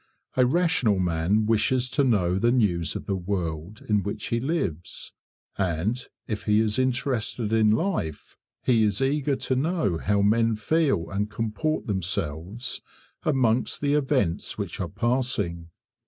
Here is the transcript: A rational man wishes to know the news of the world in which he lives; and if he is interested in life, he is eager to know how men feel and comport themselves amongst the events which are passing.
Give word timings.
A 0.35 0.47
rational 0.47 0.97
man 0.97 1.45
wishes 1.45 1.87
to 1.91 2.03
know 2.03 2.39
the 2.39 2.51
news 2.51 2.95
of 2.95 3.05
the 3.05 3.15
world 3.15 3.83
in 3.87 4.01
which 4.01 4.29
he 4.29 4.39
lives; 4.39 5.13
and 5.59 6.03
if 6.25 6.45
he 6.45 6.59
is 6.59 6.79
interested 6.79 7.53
in 7.53 7.69
life, 7.69 8.35
he 8.63 8.83
is 8.83 8.99
eager 8.99 9.35
to 9.35 9.55
know 9.55 9.99
how 9.99 10.23
men 10.23 10.55
feel 10.55 11.07
and 11.11 11.29
comport 11.29 11.85
themselves 11.85 12.81
amongst 13.21 13.79
the 13.79 13.93
events 13.93 14.57
which 14.57 14.79
are 14.79 14.89
passing. 14.89 15.69